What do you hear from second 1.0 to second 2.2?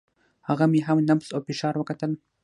نبض او فشار وکتل.